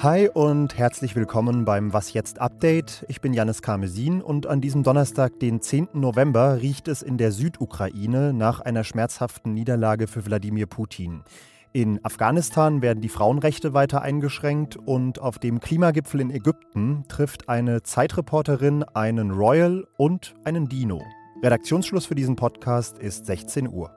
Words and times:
Hi 0.00 0.28
und 0.32 0.78
herzlich 0.78 1.16
willkommen 1.16 1.64
beim 1.64 1.92
Was 1.92 2.12
jetzt 2.12 2.40
Update. 2.40 3.04
Ich 3.08 3.20
bin 3.20 3.34
Janis 3.34 3.62
Karmesin 3.62 4.22
und 4.22 4.46
an 4.46 4.60
diesem 4.60 4.84
Donnerstag, 4.84 5.40
den 5.40 5.60
10. 5.60 5.88
November, 5.94 6.62
riecht 6.62 6.86
es 6.86 7.02
in 7.02 7.18
der 7.18 7.32
Südukraine 7.32 8.32
nach 8.32 8.60
einer 8.60 8.84
schmerzhaften 8.84 9.52
Niederlage 9.54 10.06
für 10.06 10.24
Wladimir 10.24 10.66
Putin. 10.66 11.24
In 11.72 11.98
Afghanistan 12.04 12.80
werden 12.80 13.00
die 13.00 13.08
Frauenrechte 13.08 13.74
weiter 13.74 14.02
eingeschränkt 14.02 14.76
und 14.76 15.20
auf 15.20 15.40
dem 15.40 15.58
Klimagipfel 15.58 16.20
in 16.20 16.30
Ägypten 16.30 17.04
trifft 17.08 17.48
eine 17.48 17.82
Zeitreporterin 17.82 18.84
einen 18.84 19.32
Royal 19.32 19.88
und 19.96 20.36
einen 20.44 20.68
Dino. 20.68 21.02
Redaktionsschluss 21.42 22.06
für 22.06 22.14
diesen 22.14 22.36
Podcast 22.36 23.00
ist 23.00 23.26
16 23.26 23.68
Uhr. 23.68 23.96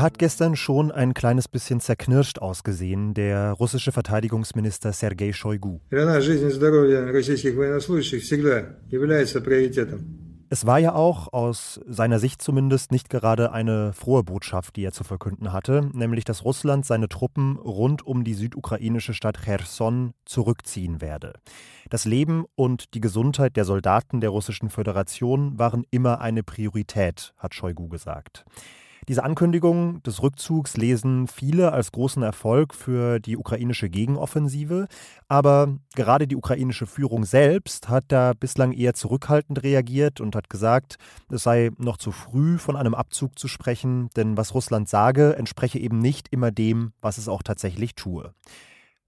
Er 0.00 0.04
hat 0.04 0.18
gestern 0.18 0.56
schon 0.56 0.90
ein 0.90 1.12
kleines 1.12 1.46
bisschen 1.46 1.78
zerknirscht 1.78 2.38
ausgesehen, 2.38 3.12
der 3.12 3.52
russische 3.52 3.92
Verteidigungsminister 3.92 4.94
Sergei 4.94 5.34
Shoigu. 5.34 5.80
Es 10.48 10.64
war 10.64 10.78
ja 10.78 10.94
auch 10.94 11.34
aus 11.34 11.82
seiner 11.86 12.18
Sicht 12.18 12.40
zumindest 12.40 12.92
nicht 12.92 13.10
gerade 13.10 13.52
eine 13.52 13.92
frohe 13.92 14.22
Botschaft, 14.22 14.76
die 14.76 14.84
er 14.84 14.92
zu 14.92 15.04
verkünden 15.04 15.52
hatte, 15.52 15.90
nämlich 15.92 16.24
dass 16.24 16.46
Russland 16.46 16.86
seine 16.86 17.10
Truppen 17.10 17.58
rund 17.58 18.06
um 18.06 18.24
die 18.24 18.32
südukrainische 18.32 19.12
Stadt 19.12 19.42
Cherson 19.44 20.14
zurückziehen 20.24 21.02
werde. 21.02 21.34
Das 21.90 22.06
Leben 22.06 22.46
und 22.54 22.94
die 22.94 23.02
Gesundheit 23.02 23.54
der 23.54 23.66
Soldaten 23.66 24.22
der 24.22 24.30
Russischen 24.30 24.70
Föderation 24.70 25.58
waren 25.58 25.84
immer 25.90 26.22
eine 26.22 26.42
Priorität, 26.42 27.34
hat 27.36 27.54
Shoigu 27.54 27.88
gesagt. 27.88 28.46
Diese 29.08 29.24
Ankündigung 29.24 30.02
des 30.02 30.22
Rückzugs 30.22 30.76
lesen 30.76 31.26
viele 31.26 31.72
als 31.72 31.90
großen 31.92 32.22
Erfolg 32.22 32.74
für 32.74 33.18
die 33.18 33.36
ukrainische 33.36 33.88
Gegenoffensive, 33.88 34.88
aber 35.28 35.78
gerade 35.94 36.28
die 36.28 36.36
ukrainische 36.36 36.86
Führung 36.86 37.24
selbst 37.24 37.88
hat 37.88 38.04
da 38.08 38.34
bislang 38.34 38.72
eher 38.72 38.94
zurückhaltend 38.94 39.62
reagiert 39.62 40.20
und 40.20 40.36
hat 40.36 40.50
gesagt, 40.50 40.96
es 41.30 41.42
sei 41.42 41.70
noch 41.78 41.96
zu 41.96 42.12
früh 42.12 42.58
von 42.58 42.76
einem 42.76 42.94
Abzug 42.94 43.38
zu 43.38 43.48
sprechen, 43.48 44.10
denn 44.16 44.36
was 44.36 44.54
Russland 44.54 44.88
sage, 44.88 45.34
entspreche 45.36 45.78
eben 45.78 45.98
nicht 45.98 46.28
immer 46.30 46.50
dem, 46.50 46.92
was 47.00 47.16
es 47.18 47.28
auch 47.28 47.42
tatsächlich 47.42 47.94
tue. 47.94 48.34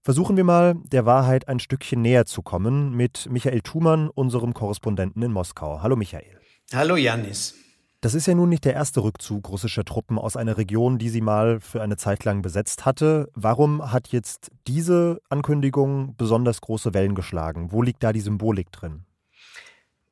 Versuchen 0.01 0.35
wir 0.35 0.43
mal, 0.43 0.75
der 0.91 1.05
Wahrheit 1.05 1.47
ein 1.47 1.59
Stückchen 1.59 2.01
näher 2.01 2.25
zu 2.25 2.41
kommen 2.41 2.93
mit 2.93 3.29
Michael 3.29 3.61
Thumann, 3.61 4.09
unserem 4.09 4.53
Korrespondenten 4.53 5.21
in 5.21 5.31
Moskau. 5.31 5.81
Hallo 5.81 5.95
Michael. 5.95 6.41
Hallo 6.73 6.97
Janis. 6.97 7.55
Das 8.03 8.15
ist 8.15 8.25
ja 8.25 8.35
nun 8.35 8.49
nicht 8.49 8.65
der 8.65 8.73
erste 8.73 9.01
Rückzug 9.01 9.47
russischer 9.47 9.85
Truppen 9.85 10.19
aus 10.19 10.35
einer 10.35 10.57
Region, 10.57 10.97
die 10.97 11.07
sie 11.07 11.21
mal 11.21 11.61
für 11.61 11.81
eine 11.81 11.95
Zeit 11.95 12.25
lang 12.25 12.41
besetzt 12.41 12.83
hatte. 12.83 13.29
Warum 13.33 13.93
hat 13.93 14.09
jetzt 14.09 14.51
diese 14.67 15.21
Ankündigung 15.29 16.13
besonders 16.17 16.59
große 16.59 16.93
Wellen 16.93 17.15
geschlagen? 17.15 17.71
Wo 17.71 17.81
liegt 17.81 18.03
da 18.03 18.11
die 18.11 18.19
Symbolik 18.19 18.73
drin? 18.73 19.05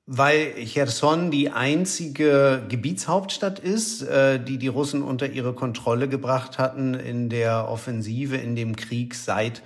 Weil 0.06 0.54
Cherson 0.64 1.32
die 1.32 1.50
einzige 1.50 2.64
Gebietshauptstadt 2.70 3.60
ist, 3.60 4.04
äh, 4.04 4.42
die 4.42 4.58
die 4.58 4.70
Russen 4.70 5.04
unter 5.04 5.30
ihre 5.30 5.52
Kontrolle 5.52 6.08
gebracht 6.08 6.60
hatten 6.60 6.94
in 6.94 7.28
der 7.28 7.68
Offensive, 7.68 8.38
in 8.38 8.56
dem 8.56 8.78
Krieg 8.78 9.16
seit 9.16 9.64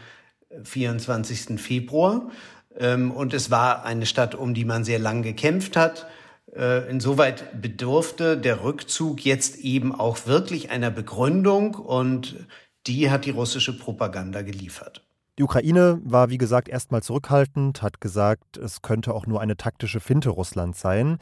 24. 0.64 1.60
Februar. 1.60 2.32
Ähm, 2.76 3.12
und 3.12 3.36
es 3.36 3.52
war 3.52 3.86
eine 3.86 4.08
Stadt, 4.08 4.34
um 4.34 4.56
die 4.56 4.66
man 4.66 4.84
sehr 4.84 4.98
lang 4.98 5.22
gekämpft 5.22 5.78
hat 5.78 6.08
äh, 6.08 6.25
insoweit 6.56 7.62
bedurfte 7.62 8.38
der 8.38 8.64
Rückzug 8.64 9.26
jetzt 9.26 9.58
eben 9.58 9.94
auch 9.94 10.26
wirklich 10.26 10.72
einer 10.72 10.90
Begründung 10.90 11.76
und 11.76 12.48
die 12.88 13.12
hat 13.12 13.26
die 13.26 13.32
russische 13.32 13.78
Propaganda 13.78 14.42
geliefert. 14.42 15.06
Die 15.38 15.44
Ukraine 15.44 16.00
war, 16.06 16.30
wie 16.30 16.38
gesagt, 16.38 16.70
erstmal 16.70 17.04
zurückhaltend, 17.04 17.82
hat 17.82 18.00
gesagt, 18.00 18.56
es 18.56 18.82
könnte 18.82 19.14
auch 19.14 19.28
nur 19.28 19.42
eine 19.42 19.58
taktische 19.58 20.00
Finte 20.00 20.30
Russlands 20.30 20.80
sein. 20.80 21.18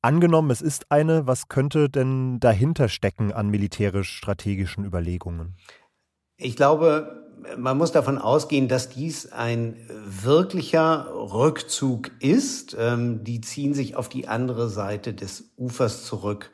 Angenommen, 0.00 0.50
es 0.50 0.62
ist 0.62 0.90
eine, 0.90 1.26
was 1.26 1.48
könnte 1.48 1.90
denn 1.90 2.40
dahinter 2.40 2.88
stecken 2.88 3.34
an 3.34 3.50
militärisch-strategischen 3.50 4.86
Überlegungen? 4.86 5.56
Ich 6.42 6.56
glaube, 6.56 7.20
man 7.58 7.76
muss 7.76 7.92
davon 7.92 8.16
ausgehen, 8.16 8.66
dass 8.66 8.88
dies 8.88 9.30
ein 9.30 9.76
wirklicher 10.06 11.08
Rückzug 11.12 12.10
ist. 12.20 12.74
Ähm, 12.78 13.24
die 13.24 13.42
ziehen 13.42 13.74
sich 13.74 13.94
auf 13.94 14.08
die 14.08 14.26
andere 14.26 14.70
Seite 14.70 15.12
des 15.12 15.52
Ufers 15.58 16.06
zurück. 16.06 16.50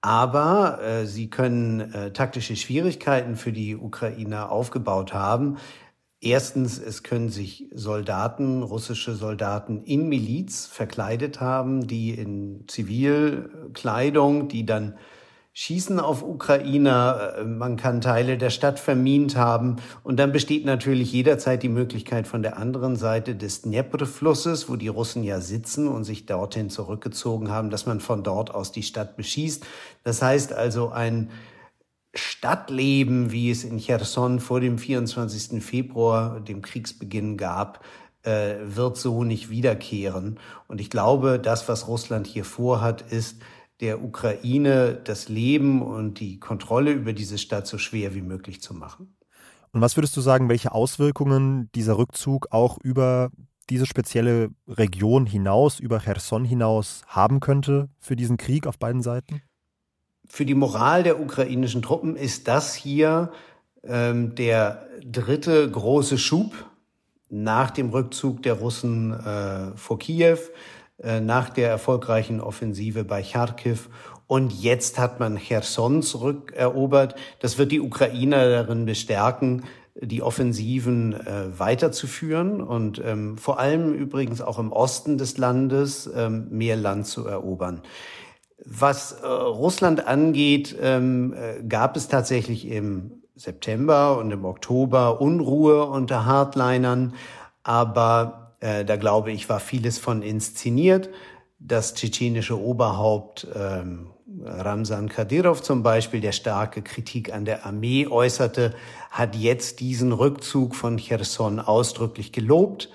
Aber 0.00 0.82
äh, 0.82 1.06
sie 1.06 1.30
können 1.30 1.92
äh, 1.92 2.12
taktische 2.12 2.56
Schwierigkeiten 2.56 3.36
für 3.36 3.52
die 3.52 3.76
Ukrainer 3.76 4.50
aufgebaut 4.50 5.14
haben. 5.14 5.58
Erstens, 6.20 6.78
es 6.78 7.04
können 7.04 7.30
sich 7.30 7.68
Soldaten, 7.72 8.62
russische 8.62 9.14
Soldaten 9.14 9.84
in 9.84 10.08
Miliz 10.08 10.66
verkleidet 10.66 11.40
haben, 11.40 11.86
die 11.86 12.10
in 12.10 12.64
Zivilkleidung, 12.66 14.48
die 14.48 14.66
dann 14.66 14.96
schießen 15.54 16.00
auf 16.00 16.22
Ukrainer, 16.22 17.34
äh, 17.38 17.44
man 17.44 17.76
kann 17.76 18.00
Teile 18.00 18.38
der 18.38 18.50
Stadt 18.50 18.78
vermint 18.78 19.36
haben 19.36 19.76
und 20.02 20.16
dann 20.18 20.32
besteht 20.32 20.64
natürlich 20.64 21.12
jederzeit 21.12 21.62
die 21.62 21.68
Möglichkeit 21.68 22.26
von 22.26 22.42
der 22.42 22.56
anderen 22.56 22.96
Seite 22.96 23.34
des 23.34 23.62
Dnepr-Flusses, 23.62 24.68
wo 24.68 24.76
die 24.76 24.88
Russen 24.88 25.22
ja 25.24 25.40
sitzen 25.40 25.88
und 25.88 26.04
sich 26.04 26.26
dorthin 26.26 26.70
zurückgezogen 26.70 27.50
haben, 27.50 27.70
dass 27.70 27.86
man 27.86 28.00
von 28.00 28.22
dort 28.22 28.54
aus 28.54 28.72
die 28.72 28.82
Stadt 28.82 29.16
beschießt. 29.16 29.66
Das 30.04 30.22
heißt 30.22 30.52
also 30.52 30.90
ein 30.90 31.30
Stadtleben, 32.14 33.32
wie 33.32 33.50
es 33.50 33.64
in 33.64 33.78
Cherson 33.78 34.40
vor 34.40 34.60
dem 34.60 34.78
24. 34.78 35.62
Februar, 35.62 36.40
dem 36.40 36.60
Kriegsbeginn 36.60 37.38
gab, 37.38 37.84
äh, 38.22 38.56
wird 38.64 38.98
so 38.98 39.24
nicht 39.24 39.50
wiederkehren. 39.50 40.38
Und 40.68 40.80
ich 40.80 40.90
glaube, 40.90 41.38
das, 41.38 41.68
was 41.68 41.88
Russland 41.88 42.26
hier 42.26 42.44
vorhat, 42.44 43.02
ist, 43.02 43.36
der 43.82 44.02
Ukraine 44.02 44.98
das 45.04 45.28
Leben 45.28 45.82
und 45.82 46.20
die 46.20 46.38
Kontrolle 46.38 46.92
über 46.92 47.12
diese 47.12 47.36
Stadt 47.36 47.66
so 47.66 47.76
schwer 47.76 48.14
wie 48.14 48.22
möglich 48.22 48.62
zu 48.62 48.72
machen. 48.72 49.16
Und 49.72 49.80
was 49.80 49.96
würdest 49.96 50.16
du 50.16 50.20
sagen, 50.20 50.48
welche 50.48 50.72
Auswirkungen 50.72 51.68
dieser 51.74 51.98
Rückzug 51.98 52.46
auch 52.50 52.78
über 52.78 53.30
diese 53.70 53.86
spezielle 53.86 54.50
Region 54.68 55.26
hinaus, 55.26 55.80
über 55.80 55.98
Cherson 55.98 56.44
hinaus 56.44 57.02
haben 57.06 57.40
könnte 57.40 57.88
für 57.98 58.16
diesen 58.16 58.36
Krieg 58.36 58.66
auf 58.66 58.78
beiden 58.78 59.02
Seiten? 59.02 59.42
Für 60.28 60.46
die 60.46 60.54
Moral 60.54 61.02
der 61.02 61.20
ukrainischen 61.20 61.82
Truppen 61.82 62.16
ist 62.16 62.48
das 62.48 62.74
hier 62.74 63.32
ähm, 63.82 64.34
der 64.34 64.86
dritte 65.04 65.68
große 65.68 66.18
Schub 66.18 66.54
nach 67.28 67.70
dem 67.70 67.90
Rückzug 67.90 68.42
der 68.42 68.54
Russen 68.54 69.12
äh, 69.12 69.76
vor 69.76 69.98
Kiew. 69.98 70.38
Äh, 71.02 71.20
nach 71.20 71.50
der 71.50 71.68
erfolgreichen 71.68 72.40
Offensive 72.40 73.02
bei 73.04 73.24
Charkiw. 73.24 73.78
Und 74.28 74.52
jetzt 74.52 74.98
hat 74.98 75.18
man 75.18 75.36
Cherson 75.36 76.02
zurückerobert. 76.02 77.16
Das 77.40 77.58
wird 77.58 77.72
die 77.72 77.80
Ukrainer 77.80 78.48
darin 78.48 78.84
bestärken, 78.84 79.64
die 80.00 80.22
Offensiven 80.22 81.12
äh, 81.14 81.58
weiterzuführen 81.58 82.62
und 82.62 83.02
ähm, 83.04 83.36
vor 83.36 83.58
allem 83.58 83.92
übrigens 83.92 84.40
auch 84.40 84.58
im 84.58 84.72
Osten 84.72 85.18
des 85.18 85.38
Landes 85.38 86.08
ähm, 86.14 86.46
mehr 86.50 86.76
Land 86.76 87.06
zu 87.06 87.26
erobern. 87.26 87.82
Was 88.64 89.12
äh, 89.12 89.26
Russland 89.26 90.06
angeht, 90.06 90.76
ähm, 90.80 91.34
äh, 91.34 91.62
gab 91.64 91.96
es 91.96 92.08
tatsächlich 92.08 92.68
im 92.68 93.22
September 93.34 94.16
und 94.18 94.30
im 94.30 94.44
Oktober 94.44 95.20
Unruhe 95.20 95.84
unter 95.84 96.24
Hardlinern, 96.24 97.14
aber 97.64 98.41
äh, 98.62 98.84
da 98.84 98.96
glaube 98.96 99.32
ich, 99.32 99.48
war 99.48 99.60
vieles 99.60 99.98
von 99.98 100.22
inszeniert. 100.22 101.10
Das 101.58 101.94
tschetschenische 101.94 102.58
Oberhaupt 102.58 103.46
ähm, 103.54 104.10
Ramsan 104.44 105.08
Kadyrov 105.08 105.62
zum 105.62 105.82
Beispiel, 105.82 106.20
der 106.20 106.32
starke 106.32 106.80
Kritik 106.82 107.32
an 107.34 107.44
der 107.44 107.66
Armee 107.66 108.06
äußerte, 108.06 108.74
hat 109.10 109.36
jetzt 109.36 109.80
diesen 109.80 110.12
Rückzug 110.12 110.74
von 110.74 110.96
Cherson 110.96 111.60
ausdrücklich 111.60 112.32
gelobt. 112.32 112.88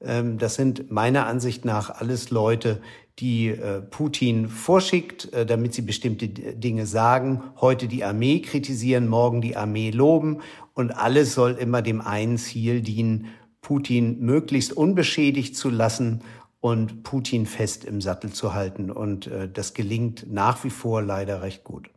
Ähm, 0.00 0.38
das 0.38 0.54
sind 0.54 0.90
meiner 0.90 1.26
Ansicht 1.26 1.64
nach 1.64 1.90
alles 1.90 2.30
Leute, 2.30 2.80
die 3.18 3.48
äh, 3.48 3.80
Putin 3.80 4.48
vorschickt, 4.48 5.32
äh, 5.32 5.46
damit 5.46 5.72
sie 5.72 5.82
bestimmte 5.82 6.28
Dinge 6.28 6.86
sagen. 6.86 7.42
Heute 7.60 7.88
die 7.88 8.04
Armee 8.04 8.40
kritisieren, 8.40 9.08
morgen 9.08 9.40
die 9.40 9.56
Armee 9.56 9.90
loben. 9.90 10.40
Und 10.74 10.90
alles 10.90 11.34
soll 11.34 11.52
immer 11.52 11.80
dem 11.80 12.00
einen 12.00 12.36
Ziel 12.36 12.82
dienen, 12.82 13.28
Putin 13.64 14.20
möglichst 14.20 14.72
unbeschädigt 14.72 15.56
zu 15.56 15.70
lassen 15.70 16.20
und 16.60 17.02
Putin 17.02 17.46
fest 17.46 17.84
im 17.84 18.00
Sattel 18.00 18.32
zu 18.32 18.54
halten. 18.54 18.92
Und 18.92 19.26
äh, 19.26 19.48
das 19.48 19.74
gelingt 19.74 20.26
nach 20.30 20.62
wie 20.62 20.70
vor 20.70 21.02
leider 21.02 21.42
recht 21.42 21.64
gut. 21.64 21.90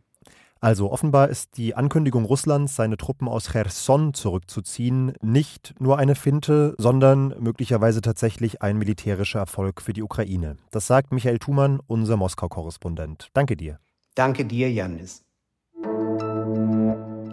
Also 0.60 0.90
offenbar 0.90 1.28
ist 1.28 1.56
die 1.56 1.76
Ankündigung 1.76 2.24
Russlands, 2.24 2.74
seine 2.74 2.96
Truppen 2.96 3.28
aus 3.28 3.52
Cherson 3.52 4.12
zurückzuziehen, 4.12 5.12
nicht 5.22 5.74
nur 5.78 5.98
eine 5.98 6.16
Finte, 6.16 6.74
sondern 6.78 7.32
möglicherweise 7.38 8.00
tatsächlich 8.00 8.60
ein 8.60 8.76
militärischer 8.76 9.38
Erfolg 9.38 9.80
für 9.80 9.92
die 9.92 10.02
Ukraine. 10.02 10.56
Das 10.72 10.88
sagt 10.88 11.12
Michael 11.12 11.38
Thumann, 11.38 11.78
unser 11.86 12.16
Moskau-Korrespondent. 12.16 13.28
Danke 13.34 13.56
dir. 13.56 13.78
Danke 14.16 14.44
dir, 14.44 14.72
Janis. 14.72 15.22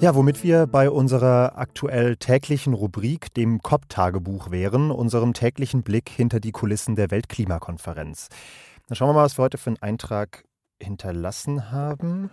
Ja, 0.01 0.13
womit 0.13 0.43
wir 0.43 0.67
bei 0.67 0.89
unserer 0.89 1.57
aktuell 1.57 2.17
täglichen 2.17 2.73
Rubrik, 2.73 3.33
dem 3.33 3.61
COP-Tagebuch 3.61 4.51
wären, 4.51 4.91
unserem 4.91 5.33
täglichen 5.33 5.83
Blick 5.83 6.09
hinter 6.09 6.41
die 6.41 6.51
Kulissen 6.51 6.95
der 6.95 7.11
Weltklimakonferenz. 7.11 8.27
Dann 8.87 8.95
schauen 8.97 9.09
wir 9.09 9.13
mal, 9.13 9.23
was 9.23 9.39
wir 9.39 9.43
heute 9.43 9.57
für 9.57 9.69
einen 9.69 9.81
Eintrag 9.81 10.43
hinterlassen 10.81 11.71
haben. 11.71 12.29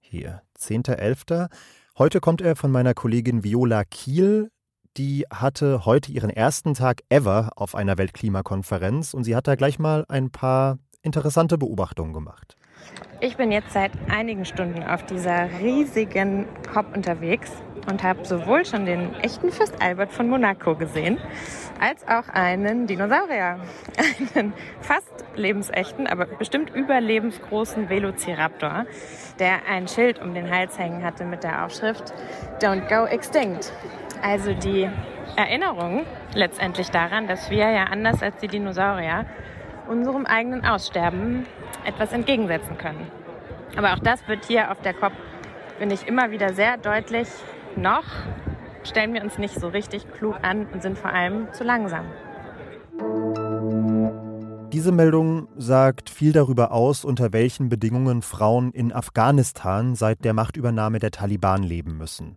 Hier, 0.00 0.42
10.11. 0.60 1.48
Heute 1.96 2.20
kommt 2.20 2.42
er 2.42 2.54
von 2.54 2.70
meiner 2.70 2.92
Kollegin 2.92 3.42
Viola 3.42 3.84
Kiel. 3.84 4.50
Die 4.98 5.24
hatte 5.32 5.86
heute 5.86 6.12
ihren 6.12 6.30
ersten 6.30 6.74
Tag 6.74 7.00
ever 7.08 7.52
auf 7.56 7.74
einer 7.74 7.96
Weltklimakonferenz 7.96 9.14
und 9.14 9.24
sie 9.24 9.34
hat 9.34 9.48
da 9.48 9.54
gleich 9.54 9.78
mal 9.78 10.04
ein 10.08 10.30
paar 10.30 10.78
interessante 11.02 11.56
Beobachtungen 11.56 12.12
gemacht. 12.12 12.56
Ich 13.20 13.36
bin 13.36 13.52
jetzt 13.52 13.72
seit 13.72 13.92
einigen 14.10 14.44
Stunden 14.44 14.82
auf 14.82 15.04
dieser 15.04 15.48
riesigen 15.60 16.46
COP 16.72 16.94
unterwegs 16.94 17.50
und 17.90 18.02
habe 18.02 18.24
sowohl 18.24 18.64
schon 18.64 18.86
den 18.86 19.14
echten 19.16 19.50
Fürst 19.50 19.80
Albert 19.82 20.12
von 20.12 20.28
Monaco 20.28 20.74
gesehen, 20.74 21.18
als 21.80 22.06
auch 22.06 22.28
einen 22.32 22.86
Dinosaurier. 22.86 23.60
Einen 24.34 24.52
fast 24.80 25.24
lebensechten, 25.36 26.06
aber 26.06 26.26
bestimmt 26.26 26.74
überlebensgroßen 26.74 27.88
Velociraptor, 27.88 28.86
der 29.38 29.66
ein 29.68 29.88
Schild 29.88 30.20
um 30.20 30.34
den 30.34 30.50
Hals 30.50 30.78
hängen 30.78 31.02
hatte 31.02 31.24
mit 31.24 31.44
der 31.44 31.64
Aufschrift 31.64 32.12
Don't 32.60 32.88
Go 32.88 33.06
Extinct. 33.06 33.72
Also 34.22 34.52
die 34.54 34.88
Erinnerung 35.36 36.06
letztendlich 36.34 36.90
daran, 36.90 37.26
dass 37.26 37.50
wir 37.50 37.70
ja 37.70 37.84
anders 37.84 38.22
als 38.22 38.36
die 38.38 38.48
Dinosaurier 38.48 39.26
unserem 39.88 40.26
eigenen 40.26 40.64
Aussterben 40.64 41.46
etwas 41.84 42.12
entgegensetzen 42.12 42.78
können. 42.78 43.06
Aber 43.76 43.94
auch 43.94 43.98
das 43.98 44.26
wird 44.28 44.44
hier 44.44 44.70
auf 44.70 44.80
der 44.80 44.94
COP, 44.94 45.12
finde 45.78 45.94
ich, 45.94 46.06
immer 46.06 46.30
wieder 46.30 46.52
sehr 46.54 46.76
deutlich. 46.76 47.28
Noch 47.76 48.04
stellen 48.84 49.14
wir 49.14 49.22
uns 49.22 49.38
nicht 49.38 49.58
so 49.58 49.68
richtig 49.68 50.10
klug 50.12 50.36
an 50.42 50.66
und 50.72 50.82
sind 50.82 50.98
vor 50.98 51.12
allem 51.12 51.52
zu 51.52 51.64
langsam. 51.64 52.04
Diese 54.72 54.90
Meldung 54.90 55.48
sagt 55.56 56.10
viel 56.10 56.32
darüber 56.32 56.72
aus, 56.72 57.04
unter 57.04 57.32
welchen 57.32 57.68
Bedingungen 57.68 58.22
Frauen 58.22 58.72
in 58.72 58.92
Afghanistan 58.92 59.94
seit 59.94 60.24
der 60.24 60.34
Machtübernahme 60.34 60.98
der 60.98 61.12
Taliban 61.12 61.62
leben 61.62 61.96
müssen. 61.96 62.36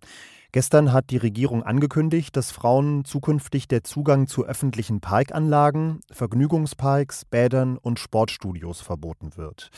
Gestern 0.51 0.93
hat 0.93 1.09
die 1.09 1.17
Regierung 1.17 1.63
angekündigt, 1.63 2.35
dass 2.37 2.51
Frauen 2.51 3.03
zukünftig 3.03 3.67
der 3.67 3.83
Zugang 3.83 4.27
zu 4.27 4.45
öffentlichen 4.45 5.01
Parkanlagen, 5.01 5.99
Vergnügungsparks, 6.11 7.25
Bädern 7.25 7.77
und 7.77 7.99
Sportstudios 7.99 8.81
verboten 8.81 9.35
wird. 9.35 9.69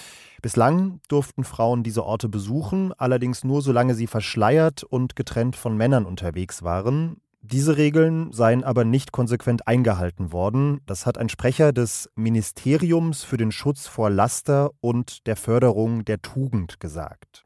Bislang 0.41 1.01
durften 1.07 1.43
Frauen 1.43 1.83
diese 1.83 2.05
Orte 2.05 2.29
besuchen, 2.29 2.93
allerdings 2.97 3.43
nur 3.43 3.61
solange 3.61 3.95
sie 3.95 4.07
verschleiert 4.07 4.83
und 4.83 5.15
getrennt 5.15 5.55
von 5.55 5.75
Männern 5.75 6.05
unterwegs 6.05 6.63
waren. 6.63 7.17
Diese 7.41 7.77
Regeln 7.77 8.33
seien 8.33 8.65
aber 8.65 8.83
nicht 8.83 9.13
konsequent 9.13 9.65
eingehalten 9.65 10.33
worden. 10.33 10.81
Das 10.85 11.05
hat 11.05 11.17
ein 11.17 11.29
Sprecher 11.29 11.71
des 11.71 12.09
Ministeriums 12.15 13.23
für 13.23 13.37
den 13.37 13.53
Schutz 13.53 13.87
vor 13.87 14.09
Laster 14.09 14.71
und 14.81 15.25
der 15.25 15.37
Förderung 15.37 16.03
der 16.03 16.21
Tugend 16.21 16.81
gesagt. 16.81 17.45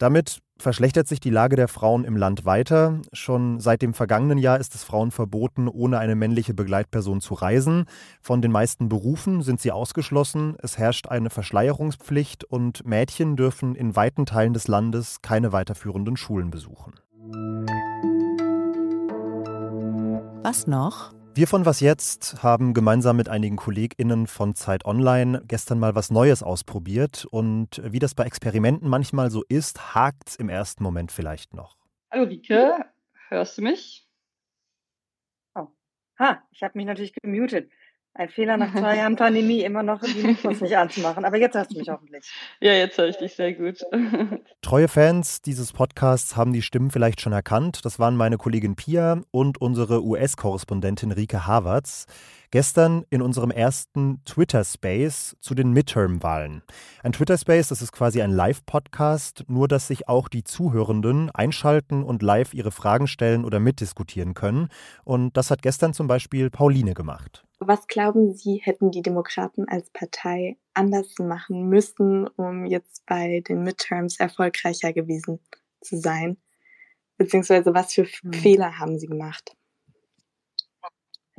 Damit 0.00 0.40
verschlechtert 0.56 1.06
sich 1.06 1.20
die 1.20 1.28
Lage 1.28 1.56
der 1.56 1.68
Frauen 1.68 2.04
im 2.04 2.16
Land 2.16 2.46
weiter. 2.46 3.02
Schon 3.12 3.60
seit 3.60 3.82
dem 3.82 3.92
vergangenen 3.92 4.38
Jahr 4.38 4.58
ist 4.58 4.74
es 4.74 4.82
Frauen 4.82 5.10
verboten, 5.10 5.68
ohne 5.68 5.98
eine 5.98 6.14
männliche 6.14 6.54
Begleitperson 6.54 7.20
zu 7.20 7.34
reisen. 7.34 7.84
Von 8.22 8.40
den 8.40 8.50
meisten 8.50 8.88
Berufen 8.88 9.42
sind 9.42 9.60
sie 9.60 9.72
ausgeschlossen. 9.72 10.56
Es 10.62 10.78
herrscht 10.78 11.08
eine 11.08 11.28
Verschleierungspflicht 11.28 12.44
und 12.44 12.86
Mädchen 12.86 13.36
dürfen 13.36 13.74
in 13.74 13.94
weiten 13.94 14.24
Teilen 14.24 14.54
des 14.54 14.68
Landes 14.68 15.20
keine 15.20 15.52
weiterführenden 15.52 16.16
Schulen 16.16 16.50
besuchen. 16.50 16.94
Was 20.42 20.66
noch? 20.66 21.12
Wir 21.32 21.46
von 21.46 21.64
Was 21.64 21.78
Jetzt 21.78 22.42
haben 22.42 22.74
gemeinsam 22.74 23.16
mit 23.16 23.28
einigen 23.28 23.54
KollegInnen 23.54 24.26
von 24.26 24.56
Zeit 24.56 24.84
Online 24.84 25.44
gestern 25.46 25.78
mal 25.78 25.94
was 25.94 26.10
Neues 26.10 26.42
ausprobiert. 26.42 27.24
Und 27.30 27.80
wie 27.84 28.00
das 28.00 28.16
bei 28.16 28.24
Experimenten 28.24 28.88
manchmal 28.88 29.30
so 29.30 29.44
ist, 29.48 29.94
hakt 29.94 30.30
es 30.30 30.36
im 30.36 30.48
ersten 30.48 30.82
Moment 30.82 31.12
vielleicht 31.12 31.54
noch. 31.54 31.76
Hallo 32.10 32.24
Rike, 32.24 32.84
hörst 33.28 33.58
du 33.58 33.62
mich? 33.62 34.08
Oh. 35.54 35.68
Ha, 36.18 36.42
ich 36.50 36.64
habe 36.64 36.76
mich 36.76 36.86
natürlich 36.86 37.12
gemutet. 37.12 37.70
Ein 38.12 38.28
Fehler 38.28 38.56
nach 38.56 38.72
zwei 38.72 38.96
Jahren 38.98 39.14
Pandemie, 39.14 39.62
immer 39.62 39.82
noch 39.82 40.00
die 40.00 40.22
Mikros 40.22 40.60
nicht 40.60 40.76
anzumachen. 40.76 41.24
Aber 41.24 41.38
jetzt 41.38 41.54
hast 41.54 41.72
du 41.72 41.78
mich 41.78 41.88
hoffentlich. 41.88 42.28
Ja, 42.60 42.72
jetzt 42.72 42.98
höre 42.98 43.08
ich 43.08 43.16
dich 43.16 43.34
sehr 43.34 43.54
gut. 43.54 43.80
Treue 44.62 44.88
Fans 44.88 45.40
dieses 45.40 45.72
Podcasts 45.72 46.36
haben 46.36 46.52
die 46.52 46.62
Stimmen 46.62 46.90
vielleicht 46.90 47.20
schon 47.20 47.32
erkannt. 47.32 47.84
Das 47.84 47.98
waren 47.98 48.16
meine 48.16 48.36
Kollegin 48.36 48.76
Pia 48.76 49.20
und 49.30 49.60
unsere 49.60 50.04
US-Korrespondentin 50.04 51.12
Rike 51.12 51.46
Havertz. 51.46 52.06
Gestern 52.50 53.04
in 53.10 53.22
unserem 53.22 53.52
ersten 53.52 54.24
Twitter-Space 54.24 55.36
zu 55.40 55.54
den 55.54 55.72
Midterm-Wahlen. 55.72 56.62
Ein 57.04 57.12
Twitter-Space, 57.12 57.68
das 57.68 57.80
ist 57.80 57.92
quasi 57.92 58.22
ein 58.22 58.32
Live-Podcast, 58.32 59.44
nur 59.46 59.68
dass 59.68 59.86
sich 59.86 60.08
auch 60.08 60.28
die 60.28 60.42
Zuhörenden 60.42 61.30
einschalten 61.30 62.02
und 62.02 62.22
live 62.22 62.52
ihre 62.52 62.72
Fragen 62.72 63.06
stellen 63.06 63.44
oder 63.44 63.60
mitdiskutieren 63.60 64.34
können. 64.34 64.68
Und 65.04 65.36
das 65.36 65.52
hat 65.52 65.62
gestern 65.62 65.94
zum 65.94 66.08
Beispiel 66.08 66.50
Pauline 66.50 66.94
gemacht. 66.94 67.44
Was 67.62 67.86
glauben 67.86 68.32
Sie, 68.32 68.56
hätten 68.56 68.90
die 68.90 69.02
Demokraten 69.02 69.68
als 69.68 69.90
Partei 69.90 70.56
anders 70.72 71.18
machen 71.18 71.68
müssen, 71.68 72.26
um 72.26 72.64
jetzt 72.64 73.04
bei 73.04 73.40
den 73.46 73.62
Midterms 73.64 74.18
erfolgreicher 74.18 74.94
gewesen 74.94 75.40
zu 75.82 75.98
sein? 75.98 76.38
Beziehungsweise 77.18 77.74
was 77.74 77.92
für 77.92 78.06
hm. 78.06 78.32
Fehler 78.32 78.78
haben 78.78 78.98
Sie 78.98 79.08
gemacht? 79.08 79.54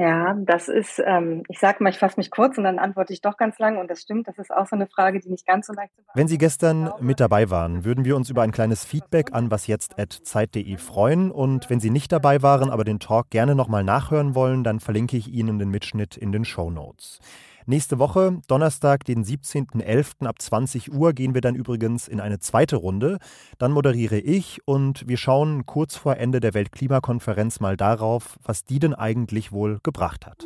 Ja, 0.01 0.33
das 0.33 0.67
ist, 0.67 0.99
ähm, 1.05 1.43
ich 1.47 1.59
sage 1.59 1.83
mal, 1.83 1.91
ich 1.91 1.99
fasse 1.99 2.19
mich 2.19 2.31
kurz 2.31 2.57
und 2.57 2.63
dann 2.63 2.79
antworte 2.79 3.13
ich 3.13 3.21
doch 3.21 3.37
ganz 3.37 3.59
lang. 3.59 3.77
Und 3.77 3.87
das 3.91 4.01
stimmt, 4.01 4.27
das 4.27 4.39
ist 4.39 4.51
auch 4.51 4.65
so 4.65 4.75
eine 4.75 4.87
Frage, 4.87 5.19
die 5.19 5.29
nicht 5.29 5.45
ganz 5.45 5.67
so 5.67 5.73
leicht 5.73 5.93
zu 5.95 6.01
Wenn 6.15 6.27
Sie 6.27 6.39
gestern 6.39 6.91
mit 6.99 7.19
dabei 7.19 7.51
waren, 7.51 7.85
würden 7.85 8.03
wir 8.03 8.15
uns 8.15 8.27
über 8.31 8.41
ein 8.41 8.51
kleines 8.51 8.83
Feedback 8.83 9.31
an 9.31 9.51
wasjetzt.zeit.de 9.51 10.77
freuen. 10.77 11.29
Und 11.29 11.69
wenn 11.69 11.79
Sie 11.79 11.91
nicht 11.91 12.11
dabei 12.11 12.41
waren, 12.41 12.71
aber 12.71 12.83
den 12.83 12.99
Talk 12.99 13.29
gerne 13.29 13.53
nochmal 13.53 13.83
nachhören 13.83 14.33
wollen, 14.33 14.63
dann 14.63 14.79
verlinke 14.79 15.17
ich 15.17 15.27
Ihnen 15.27 15.59
den 15.59 15.69
Mitschnitt 15.69 16.17
in 16.17 16.31
den 16.31 16.45
Show 16.45 16.71
Notes. 16.71 17.19
Nächste 17.65 17.99
Woche, 17.99 18.39
Donnerstag, 18.47 19.05
den 19.05 19.23
17.11. 19.23 20.25
ab 20.25 20.41
20 20.41 20.93
Uhr, 20.93 21.13
gehen 21.13 21.33
wir 21.33 21.41
dann 21.41 21.55
übrigens 21.55 22.07
in 22.07 22.19
eine 22.19 22.39
zweite 22.39 22.75
Runde. 22.75 23.19
Dann 23.57 23.71
moderiere 23.71 24.17
ich 24.17 24.59
und 24.65 25.07
wir 25.07 25.17
schauen 25.17 25.65
kurz 25.65 25.95
vor 25.95 26.17
Ende 26.17 26.39
der 26.39 26.53
Weltklimakonferenz 26.53 27.59
mal 27.59 27.77
darauf, 27.77 28.39
was 28.43 28.63
die 28.63 28.79
denn 28.79 28.93
eigentlich 28.93 29.51
wohl 29.51 29.79
gebracht 29.83 30.25
hat. 30.25 30.45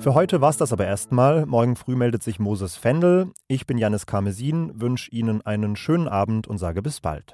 Für 0.00 0.14
heute 0.14 0.40
war 0.40 0.50
es 0.50 0.56
das 0.56 0.72
aber 0.72 0.86
erstmal. 0.86 1.44
Morgen 1.44 1.74
früh 1.74 1.96
meldet 1.96 2.22
sich 2.22 2.38
Moses 2.38 2.76
Fendel. 2.76 3.32
Ich 3.48 3.66
bin 3.66 3.78
Janis 3.78 4.06
Karmesin, 4.06 4.80
wünsche 4.80 5.10
Ihnen 5.10 5.42
einen 5.44 5.74
schönen 5.74 6.06
Abend 6.06 6.46
und 6.46 6.58
sage 6.58 6.82
bis 6.82 7.00
bald. 7.00 7.32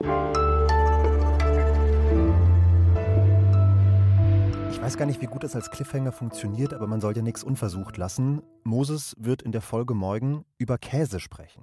Weiß 4.84 4.98
gar 4.98 5.06
nicht, 5.06 5.22
wie 5.22 5.26
gut 5.26 5.42
das 5.42 5.56
als 5.56 5.70
Cliffhanger 5.70 6.12
funktioniert, 6.12 6.74
aber 6.74 6.86
man 6.86 7.00
soll 7.00 7.16
ja 7.16 7.22
nichts 7.22 7.42
unversucht 7.42 7.96
lassen. 7.96 8.42
Moses 8.64 9.16
wird 9.18 9.40
in 9.40 9.50
der 9.50 9.62
Folge 9.62 9.94
morgen 9.94 10.44
über 10.58 10.76
Käse 10.76 11.20
sprechen. 11.20 11.62